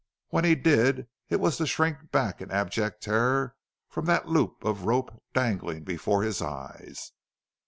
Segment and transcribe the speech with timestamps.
[0.29, 3.55] When he did it was to shrink back in abject terror
[3.87, 7.11] from that loop of rope dangling before his eyes.